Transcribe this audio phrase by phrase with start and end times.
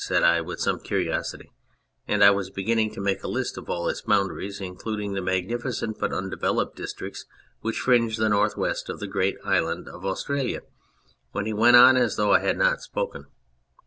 [0.03, 1.51] "said I with some curiosity,
[2.07, 5.99] and I was beginning to make a list of all its boundaries, including the magnificent
[5.99, 7.25] but undeveloped districts
[7.59, 10.61] which fringe the north west of the great island of Australia,
[11.33, 13.27] when he went on as though I had not spoken